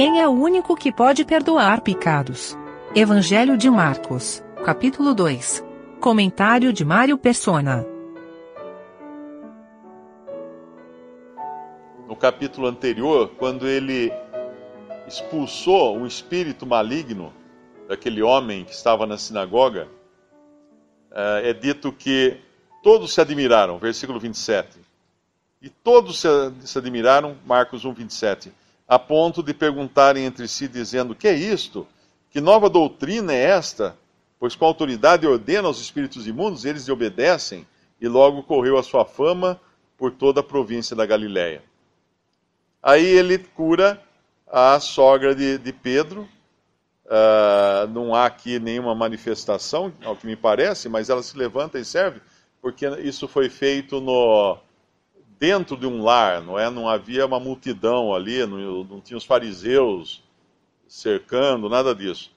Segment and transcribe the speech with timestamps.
[0.00, 2.56] Quem é o único que pode perdoar pecados?
[2.94, 5.62] Evangelho de Marcos, capítulo 2.
[6.00, 7.86] Comentário de Mário Persona.
[12.08, 14.10] No capítulo anterior, quando ele
[15.06, 17.30] expulsou um espírito maligno
[17.86, 19.86] daquele homem que estava na sinagoga,
[21.44, 22.38] é dito que
[22.82, 24.78] todos se admiraram, versículo 27.
[25.60, 26.20] E todos
[26.64, 28.59] se admiraram, Marcos 1, 27
[28.90, 31.86] a ponto de perguntarem entre si, dizendo: Que é isto?
[32.28, 33.96] Que nova doutrina é esta?
[34.36, 37.64] Pois com autoridade ordena aos espíritos imundos, eles lhe obedecem,
[38.00, 39.60] e logo correu a sua fama
[39.96, 41.62] por toda a província da Galiléia.
[42.82, 44.02] Aí ele cura
[44.48, 46.28] a sogra de, de Pedro.
[47.06, 51.84] Uh, não há aqui nenhuma manifestação, ao que me parece, mas ela se levanta e
[51.84, 52.20] serve,
[52.60, 54.58] porque isso foi feito no,
[55.40, 56.68] dentro de um lar, não é?
[56.68, 60.22] Não havia uma multidão ali, não, não tinha os fariseus
[60.86, 62.30] cercando, nada disso.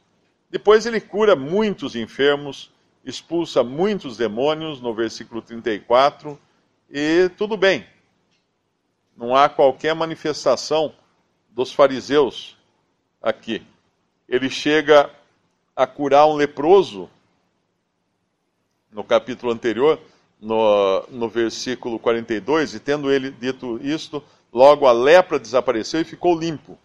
[0.50, 2.72] Depois ele cura muitos enfermos,
[3.04, 6.40] expulsa muitos demônios, no versículo 34,
[6.90, 7.86] e tudo bem.
[9.18, 10.96] Não há qualquer manifestação
[11.50, 12.56] dos fariseus
[13.22, 13.62] aqui.
[14.30, 15.12] Ele chega
[15.76, 17.09] a curar um leproso,
[18.92, 20.00] no capítulo anterior,
[20.44, 26.38] no, no versículo 42, e tendo ele dito isto, logo a lepra desapareceu e ficou
[26.38, 26.78] limpo.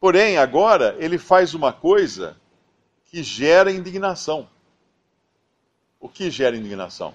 [0.00, 2.36] Porém, agora ele faz uma coisa
[3.06, 4.48] que gera indignação.
[6.00, 7.14] O que gera indignação?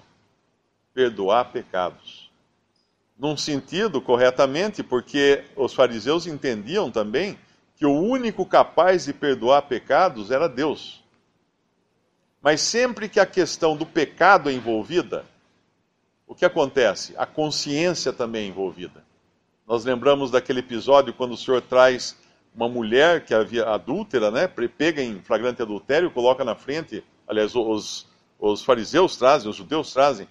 [0.92, 2.30] Perdoar pecados.
[3.18, 7.38] Num sentido, corretamente, porque os fariseus entendiam também
[7.76, 11.03] que o único capaz de perdoar pecados era Deus.
[12.44, 15.24] Mas sempre que a questão do pecado é envolvida,
[16.26, 17.14] o que acontece?
[17.16, 19.02] A consciência também é envolvida.
[19.66, 22.14] Nós lembramos daquele episódio quando o Senhor traz
[22.54, 28.06] uma mulher que havia adúltera, né, pega em flagrante adultério, coloca na frente, aliás, os,
[28.38, 30.28] os fariseus trazem, os judeus trazem,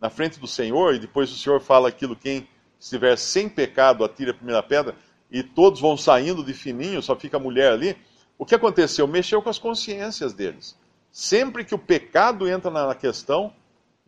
[0.00, 4.32] na frente do Senhor, e depois o Senhor fala aquilo: quem estiver sem pecado, atire
[4.32, 4.96] a primeira pedra,
[5.30, 7.96] e todos vão saindo de fininho, só fica a mulher ali.
[8.36, 9.06] O que aconteceu?
[9.06, 10.81] Mexeu com as consciências deles.
[11.12, 13.52] Sempre que o pecado entra na questão,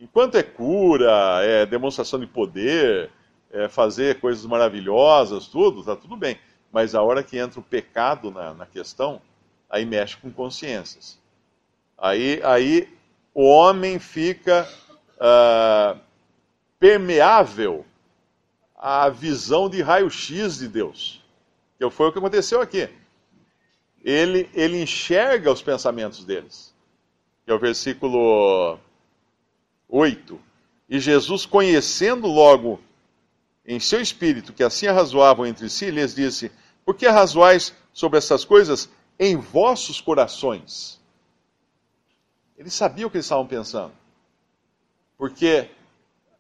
[0.01, 3.11] enquanto é cura, é demonstração de poder,
[3.53, 6.39] é fazer coisas maravilhosas, tudo, está tudo bem.
[6.73, 9.21] Mas a hora que entra o pecado na, na questão,
[9.69, 11.21] aí mexe com consciências.
[11.99, 12.89] Aí, aí
[13.35, 14.67] o homem fica
[15.17, 16.01] uh,
[16.79, 17.85] permeável
[18.75, 21.23] à visão de raio-x de Deus.
[21.79, 22.89] Que foi o que aconteceu aqui.
[24.03, 26.74] Ele, ele enxerga os pensamentos deles
[27.45, 28.79] que é o versículo
[29.89, 30.41] 8.
[30.89, 32.81] E Jesus, conhecendo logo
[33.67, 36.51] em seu espírito que assim arrazoavam entre si, lhes disse:
[36.85, 38.89] Por que arrazoais sobre essas coisas
[39.19, 41.01] em vossos corações?
[42.57, 43.93] Ele sabia o que eles estavam pensando.
[45.19, 45.69] Porque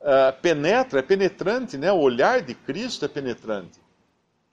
[0.00, 1.92] uh, penetra, é penetrante, né?
[1.92, 3.80] o olhar de Cristo é penetrante.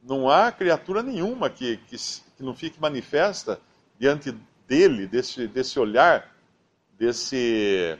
[0.01, 3.59] Não há criatura nenhuma que, que, que não fique manifesta
[3.99, 4.35] diante
[4.67, 6.31] dele, desse, desse olhar
[7.01, 7.97] desse.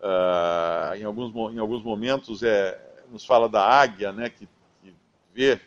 [0.00, 2.78] Uh, em, alguns, em alguns momentos é,
[3.10, 4.46] nos fala da águia, né, que,
[4.82, 4.92] que
[5.32, 5.58] vê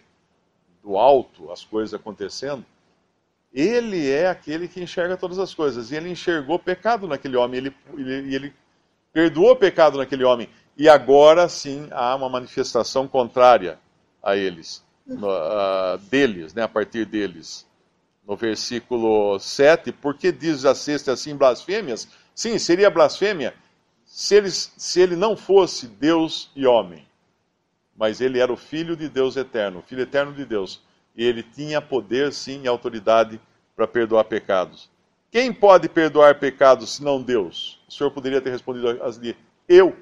[0.84, 2.64] do alto as coisas acontecendo.
[3.52, 5.90] Ele é aquele que enxerga todas as coisas.
[5.90, 8.54] E ele enxergou pecado naquele homem, ele, ele, ele
[9.12, 10.50] perdoou pecado naquele homem.
[10.78, 13.80] E agora sim há uma manifestação contrária
[14.22, 17.67] a eles, uh, deles, né, a partir deles
[18.28, 22.10] no versículo 7, porque diz a sexta assim blasfêmias?
[22.36, 23.54] Sim, seria blasfêmia
[24.06, 27.08] se ele, se ele não fosse Deus e homem.
[27.96, 30.82] Mas ele era o Filho de Deus eterno, o Filho eterno de Deus.
[31.16, 33.40] E ele tinha poder, sim, e autoridade
[33.76, 34.90] para perdoar pecados.
[35.32, 37.80] Quem pode perdoar pecados se não Deus?
[37.88, 39.36] O Senhor poderia ter respondido ali,
[39.68, 39.96] eu.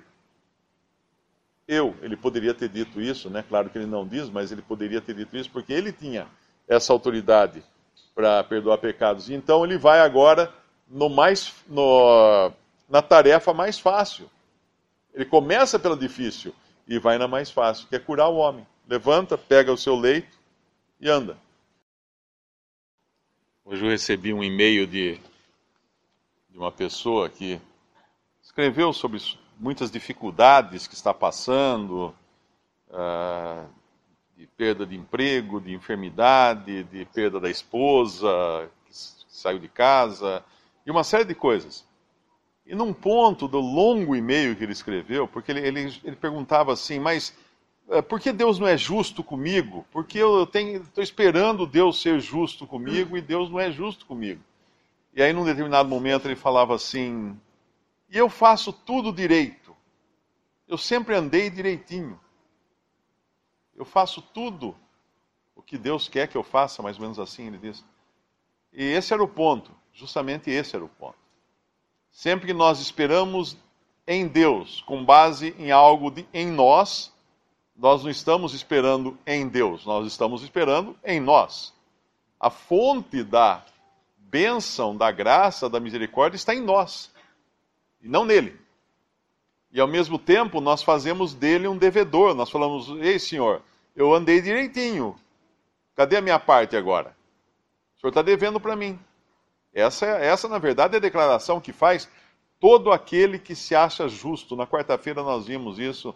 [1.67, 1.95] Eu.
[2.01, 3.43] Ele poderia ter dito isso, né?
[3.47, 6.27] Claro que ele não diz, mas ele poderia ter dito isso porque ele tinha
[6.67, 7.63] essa autoridade
[8.15, 9.29] para perdoar pecados.
[9.29, 10.51] Então ele vai agora
[10.87, 12.51] no mais, no,
[12.89, 14.31] na tarefa mais fácil.
[15.13, 16.55] Ele começa pela difícil
[16.87, 18.65] e vai na mais fácil, que é curar o homem.
[18.87, 20.37] Levanta, pega o seu leito
[20.99, 21.37] e anda.
[23.65, 25.19] Hoje eu recebi um e-mail de,
[26.49, 27.59] de uma pessoa que
[28.41, 29.19] escreveu sobre
[29.59, 32.13] muitas dificuldades que está passando,
[32.89, 33.67] uh,
[34.37, 40.43] de perda de emprego, de enfermidade, de perda da esposa, que saiu de casa,
[40.85, 41.85] e uma série de coisas.
[42.65, 46.99] E num ponto do longo e-mail que ele escreveu, porque ele, ele, ele perguntava assim,
[46.99, 47.35] mas
[47.89, 49.85] é, por que Deus não é justo comigo?
[49.91, 54.41] Porque eu estou esperando Deus ser justo comigo e Deus não é justo comigo.
[55.13, 57.39] E aí, num determinado momento, ele falava assim:
[58.09, 59.75] e eu faço tudo direito.
[60.67, 62.19] Eu sempre andei direitinho.
[63.75, 64.75] Eu faço tudo
[65.55, 67.83] o que Deus quer que eu faça, mais ou menos assim, ele diz.
[68.71, 71.17] E esse era o ponto, justamente esse era o ponto.
[72.11, 73.57] Sempre que nós esperamos
[74.07, 77.13] em Deus, com base em algo de, em nós,
[77.75, 81.73] nós não estamos esperando em Deus, nós estamos esperando em nós.
[82.39, 83.65] A fonte da
[84.17, 87.11] bênção, da graça, da misericórdia está em nós,
[88.01, 88.64] e não nele.
[89.75, 92.33] E ao mesmo tempo, nós fazemos dele um devedor.
[92.33, 93.61] Nós falamos: Ei, senhor,
[93.93, 95.17] eu andei direitinho.
[95.93, 97.13] Cadê a minha parte agora?
[97.93, 98.97] O senhor está devendo para mim.
[99.73, 102.09] Essa, essa, na verdade, é a declaração que faz
[102.57, 104.55] todo aquele que se acha justo.
[104.55, 106.11] Na quarta-feira nós vimos isso,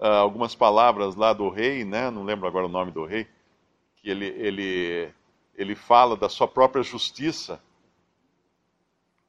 [0.00, 2.10] uh, algumas palavras lá do rei, né?
[2.10, 3.28] não lembro agora o nome do rei,
[3.94, 5.14] que ele, ele,
[5.54, 7.62] ele fala da sua própria justiça.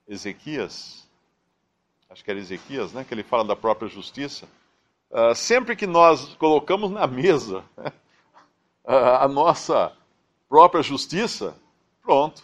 [0.08, 1.05] Ezequias,
[2.10, 4.48] acho que era Ezequias, né, que ele fala da própria justiça.
[5.12, 7.64] Uh, sempre que nós colocamos na mesa
[8.86, 9.92] a nossa
[10.48, 11.56] própria justiça,
[12.02, 12.44] pronto.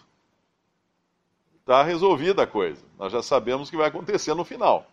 [1.60, 2.84] Está resolvida a coisa.
[2.98, 4.88] Nós já sabemos o que vai acontecer no final.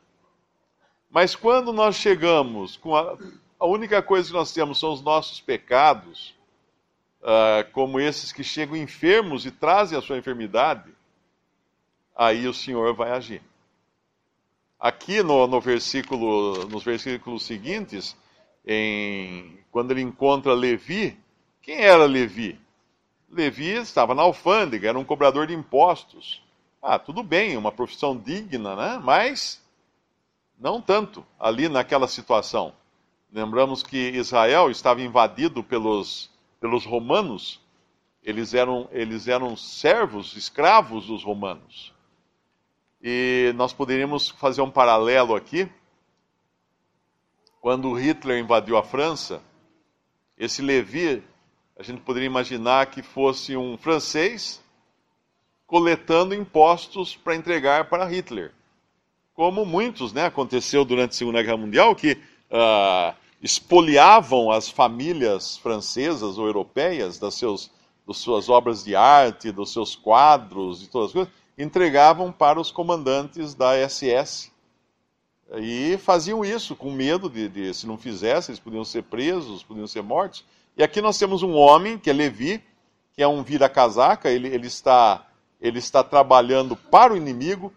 [1.11, 3.17] Mas quando nós chegamos com a,
[3.59, 6.35] a única coisa que nós temos são os nossos pecados,
[7.23, 10.93] uh, como esses que chegam enfermos e trazem a sua enfermidade,
[12.15, 13.43] aí o Senhor vai agir.
[14.79, 18.17] Aqui no, no versículo, nos versículos seguintes,
[18.65, 21.19] em, quando ele encontra Levi,
[21.61, 22.59] quem era Levi?
[23.29, 26.43] Levi estava na alfândega, era um cobrador de impostos.
[26.81, 29.01] Ah, tudo bem, uma profissão digna, né?
[29.03, 29.61] Mas
[30.59, 32.73] não tanto ali naquela situação.
[33.33, 36.31] Lembramos que Israel estava invadido pelos,
[36.61, 37.61] pelos romanos.
[38.23, 41.93] Eles eram, eles eram servos, escravos dos romanos.
[43.03, 45.69] E nós poderíamos fazer um paralelo aqui.
[47.61, 49.43] Quando Hitler invadiu a França,
[50.37, 51.23] esse Levi,
[51.77, 54.63] a gente poderia imaginar que fosse um francês
[55.67, 58.53] coletando impostos para entregar para Hitler.
[59.35, 66.39] Como muitos, né, aconteceu durante a Segunda Guerra Mundial, que uh, espoliavam as famílias francesas
[66.39, 67.71] ou europeias das, seus,
[68.07, 72.71] das suas obras de arte, dos seus quadros e todas as coisas, entregavam para os
[72.71, 74.53] comandantes da SS.
[75.57, 79.87] E faziam isso com medo de, de, se não fizessem, eles podiam ser presos, podiam
[79.87, 80.45] ser mortos.
[80.77, 82.63] E aqui nós temos um homem, que é Levi,
[83.13, 85.27] que é um vira-casaca, ele, ele, está,
[85.61, 87.73] ele está trabalhando para o inimigo,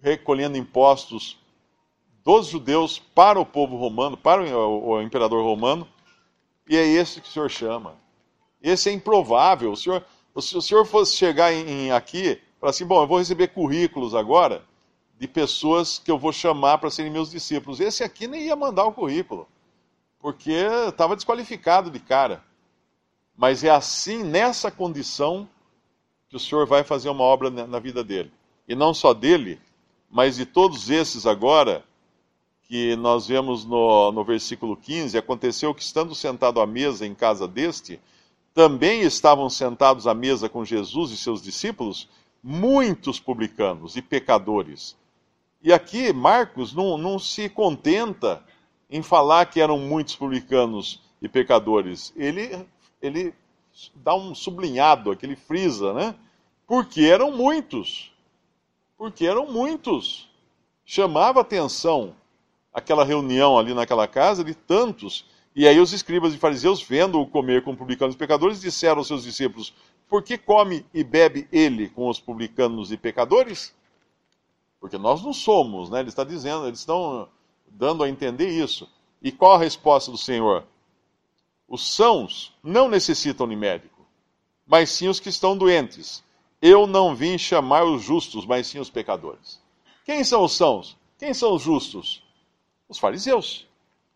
[0.00, 1.38] recolhendo impostos
[2.24, 5.86] dos judeus para o povo romano, para o, o imperador romano,
[6.68, 7.94] e é esse que o senhor chama.
[8.62, 9.72] Esse é improvável.
[9.72, 10.04] O senhor,
[10.40, 14.14] se o senhor fosse chegar em, em aqui Fala assim: bom, eu vou receber currículos
[14.14, 14.64] agora
[15.18, 17.80] de pessoas que eu vou chamar para serem meus discípulos.
[17.80, 19.48] Esse aqui nem ia mandar o currículo,
[20.18, 20.52] porque
[20.88, 22.44] estava desqualificado de cara.
[23.36, 25.48] Mas é assim, nessa condição,
[26.28, 28.32] que o Senhor vai fazer uma obra na vida dele.
[28.68, 29.60] E não só dele,
[30.10, 31.84] mas de todos esses agora,
[32.62, 37.46] que nós vemos no, no versículo 15: aconteceu que, estando sentado à mesa em casa
[37.46, 38.00] deste,
[38.52, 42.08] também estavam sentados à mesa com Jesus e seus discípulos
[42.48, 44.96] muitos publicanos e pecadores.
[45.60, 48.40] E aqui Marcos não, não se contenta
[48.88, 52.12] em falar que eram muitos publicanos e pecadores.
[52.14, 52.64] Ele,
[53.02, 53.34] ele
[53.96, 56.14] dá um sublinhado aqui, ele frisa, né?
[56.68, 58.12] Porque eram muitos.
[58.96, 60.30] Porque eram muitos.
[60.84, 62.14] Chamava atenção
[62.72, 65.24] aquela reunião ali naquela casa de tantos.
[65.52, 69.24] E aí os escribas e fariseus, vendo-o comer com publicanos e pecadores, disseram aos seus
[69.24, 69.74] discípulos:
[70.08, 73.74] por que come e bebe ele com os publicanos e pecadores?
[74.80, 76.00] Porque nós não somos, né?
[76.00, 77.28] Ele está dizendo, eles estão
[77.66, 78.88] dando a entender isso.
[79.20, 80.64] E qual a resposta do Senhor?
[81.68, 84.06] Os sãos não necessitam de médico,
[84.66, 86.22] mas sim os que estão doentes.
[86.62, 89.60] Eu não vim chamar os justos, mas sim os pecadores.
[90.04, 90.96] Quem são os sãos?
[91.18, 92.22] Quem são os justos?
[92.88, 93.66] Os fariseus,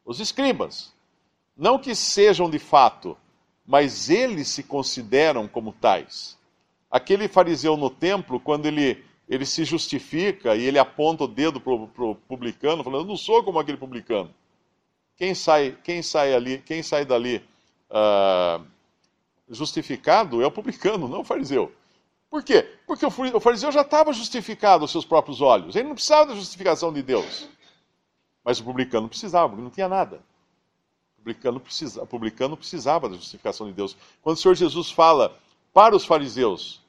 [0.04, 0.92] os escribas.
[1.56, 3.16] Não que sejam de fato
[3.70, 6.36] mas eles se consideram como tais.
[6.90, 11.72] Aquele fariseu no templo, quando ele, ele se justifica e ele aponta o dedo para
[11.72, 14.34] o publicano, falando: Eu não sou como aquele publicano.
[15.16, 17.40] Quem sai, quem sai, ali, quem sai dali
[17.90, 18.60] uh,
[19.48, 21.70] justificado é o publicano, não o fariseu.
[22.28, 22.68] Por quê?
[22.88, 25.76] Porque o fariseu já estava justificado aos seus próprios olhos.
[25.76, 27.48] Ele não precisava da justificação de Deus.
[28.44, 30.20] Mas o publicano precisava, porque não tinha nada.
[31.20, 33.94] Publicano, precisa, publicano precisava da justificação de Deus.
[34.22, 35.38] Quando o Senhor Jesus fala
[35.72, 36.80] para os fariseus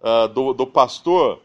[0.00, 1.42] uh, do, do pastor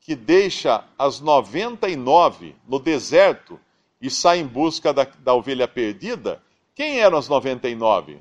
[0.00, 3.60] que deixa as 99 no deserto
[4.00, 6.42] e sai em busca da, da ovelha perdida,
[6.74, 8.20] quem eram as 99?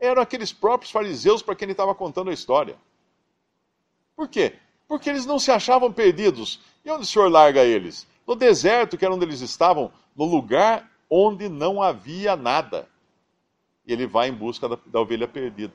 [0.00, 2.76] Eram aqueles próprios fariseus para quem ele estava contando a história.
[4.16, 4.54] Por quê?
[4.88, 6.58] Porque eles não se achavam perdidos.
[6.84, 8.06] E onde o Senhor larga eles?
[8.26, 12.88] No deserto, que era onde eles estavam, no lugar onde não havia nada.
[13.86, 15.74] Ele vai em busca da, da ovelha perdida.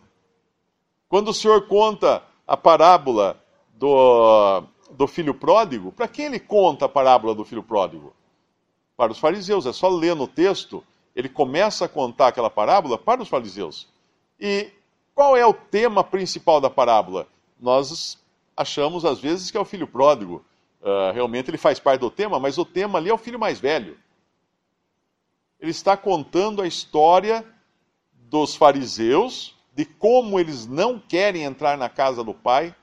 [1.08, 3.40] Quando o Senhor conta a parábola
[3.76, 8.16] do, do filho pródigo, para quem ele conta a parábola do filho pródigo?
[8.96, 9.68] Para os fariseus.
[9.68, 10.84] É só ler no texto,
[11.16, 13.88] ele começa a contar aquela parábola para os fariseus.
[14.40, 14.72] E
[15.14, 17.28] qual é o tema principal da parábola?
[17.60, 18.18] Nós
[18.56, 20.44] achamos, às vezes, que é o filho pródigo.
[20.82, 23.60] Uh, realmente ele faz parte do tema, mas o tema ali é o filho mais
[23.60, 23.98] velho.
[25.60, 27.46] Ele está contando a história
[28.14, 32.76] dos fariseus, de como eles não querem entrar na casa do pai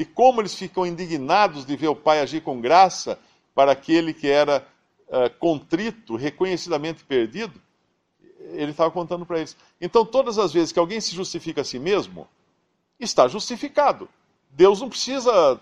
[0.00, 3.18] de como eles ficam indignados de ver o Pai agir com graça
[3.54, 4.66] para aquele que era
[5.08, 7.60] uh, contrito, reconhecidamente perdido,
[8.52, 9.54] ele estava contando para eles.
[9.78, 12.26] Então, todas as vezes que alguém se justifica a si mesmo,
[12.98, 14.08] está justificado.
[14.48, 15.60] Deus não precisa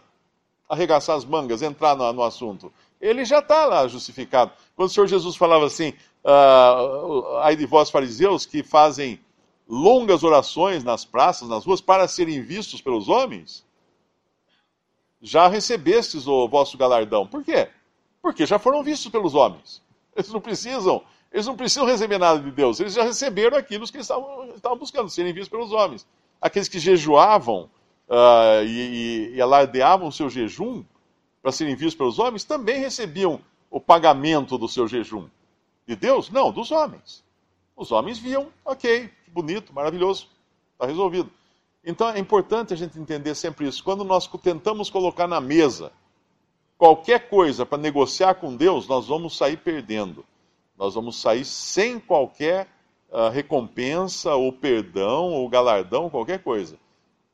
[0.68, 2.72] arregaçar as mangas, entrar no, no assunto.
[3.00, 4.52] Ele já está lá justificado.
[4.76, 5.94] Quando o Senhor Jesus falava assim,
[6.24, 9.20] uh, de vós fariseus que fazem
[9.68, 13.64] longas orações nas praças, nas ruas, para serem vistos pelos homens,
[15.20, 17.26] já recebestes o vosso galardão.
[17.26, 17.68] Por quê?
[18.22, 19.82] Porque já foram vistos pelos homens.
[20.16, 22.80] Eles não precisam, eles não precisam receber nada de Deus.
[22.80, 26.06] Eles já receberam aquilo que eles estavam, estavam buscando, serem vistos pelos homens.
[26.40, 27.68] Aqueles que jejuavam
[28.08, 30.84] uh, e, e, e alardeavam o seu jejum
[31.42, 35.28] para serem vistos pelos homens, também recebiam o pagamento do seu jejum.
[35.88, 36.28] De Deus?
[36.28, 37.24] Não, dos homens.
[37.74, 40.28] Os homens viam, ok, bonito, maravilhoso,
[40.74, 41.30] está resolvido.
[41.82, 43.82] Então é importante a gente entender sempre isso.
[43.82, 45.90] Quando nós tentamos colocar na mesa
[46.76, 50.26] qualquer coisa para negociar com Deus, nós vamos sair perdendo.
[50.76, 52.68] Nós vamos sair sem qualquer
[53.10, 56.76] uh, recompensa, ou perdão, ou galardão, qualquer coisa.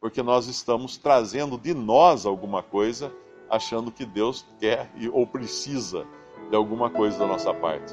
[0.00, 3.12] Porque nós estamos trazendo de nós alguma coisa,
[3.50, 6.06] achando que Deus quer ou precisa
[6.48, 7.92] de alguma coisa da nossa parte.